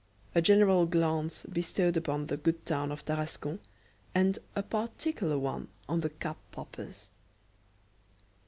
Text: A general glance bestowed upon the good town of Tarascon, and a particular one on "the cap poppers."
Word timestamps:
A 0.33 0.41
general 0.41 0.87
glance 0.87 1.43
bestowed 1.45 1.95
upon 1.95 2.25
the 2.25 2.35
good 2.35 2.65
town 2.65 2.91
of 2.91 3.05
Tarascon, 3.05 3.59
and 4.15 4.39
a 4.55 4.63
particular 4.63 5.37
one 5.37 5.67
on 5.87 5.99
"the 6.01 6.09
cap 6.09 6.37
poppers." 6.51 7.11